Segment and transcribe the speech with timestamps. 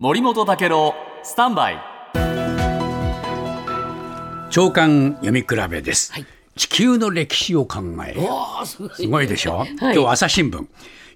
[0.00, 0.92] 森本武郎
[1.22, 1.78] スタンバイ。
[4.50, 6.26] 長官読み比べです、はい。
[6.56, 8.20] 地球の歴史を考える。
[8.22, 8.90] おーすごい。
[8.96, 9.70] すごいでしょ、はい。
[9.78, 10.66] 今日朝日新聞。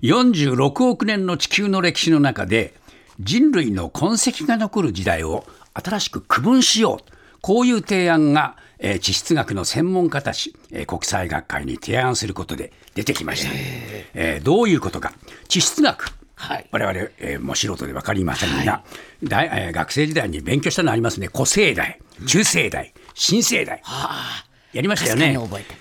[0.03, 2.72] 46億年の地球の歴史の中で
[3.19, 7.13] 人類の痕跡が残る時代を新しく区分しよう。
[7.40, 13.51] こういう提案が、えー地質学の専門家たち、えー国際学会に提案することで出てきました、
[14.15, 15.13] えーどういうことか。
[15.49, 16.66] 地質学はい。
[16.70, 18.84] 我々、えーもう素人で分かりませんが、
[19.25, 21.29] 大えー学生時代に勉強したのありますね。
[21.33, 23.83] 古生代中生代新生代、
[24.73, 25.37] やりましたよね。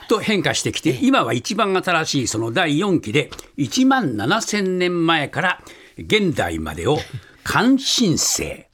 [0.08, 5.62] と変化してきて、今は一番新しいその第4期で1万7000年前から
[5.98, 6.98] 現代までを
[7.44, 8.70] 完新世、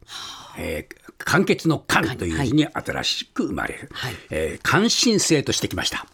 [0.58, 4.14] えー完結の完という字に新しく生まれる、はい。
[4.30, 6.06] えー完新世としてきました。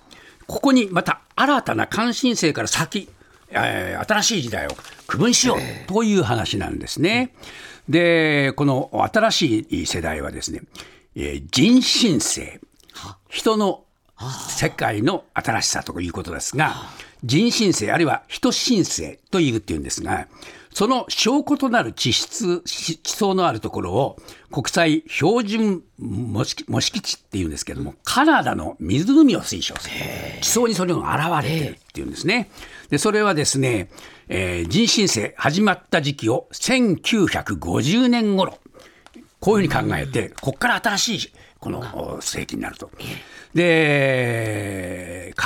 [0.47, 3.07] ここにまた新たな完新世から先、
[3.51, 4.69] えー新しい時代を
[5.07, 5.57] 区分しよう
[5.87, 7.33] という話なんですね。
[7.87, 10.61] でこの新しい世代はですね、
[11.15, 12.59] えー人新世
[13.29, 13.83] 人の
[14.49, 16.75] 世界の新しさということですが
[17.23, 20.27] 人新世あるいは人新世というっていうんですが
[20.71, 24.17] その証拠となる地質地層のあるところを
[24.51, 29.95] 国際標準模式模式地っていうんですけどもカナダの湖を推奨する
[30.41, 32.49] 地層にそれが現れてるっていうんですね。
[32.89, 33.89] でそれはですね、
[34.27, 38.59] えー人新世始まった時期を1950年頃
[39.39, 42.89] こういうふうに考えて、ここから新しいこのお世紀になると。
[43.53, 44.88] で、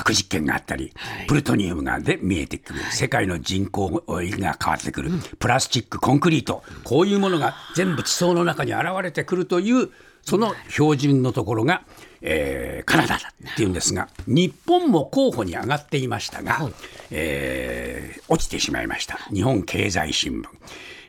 [0.03, 0.91] 核実験があったり、
[1.27, 9.89] プルトニウムがで見えてくる、世界の人口が変わってくる、プラスチック、コンクリート、こういうものが全部地層の中に現れてくるという、
[10.21, 11.83] その標準のところが、
[12.21, 16.69] えーカナダだっていうんですが、日本も候補に上がっていましたが、
[17.11, 19.17] えー落ちてしまいました。
[19.33, 20.45] 日本経済新聞。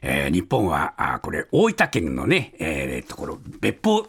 [0.02, 4.08] えー日本はあこれ大分県のね、えーところ別府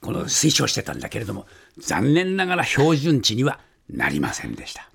[0.00, 1.46] この推奨してたんだけれども
[1.78, 3.58] 残念ながら標準値には
[3.90, 4.90] なりませんでした。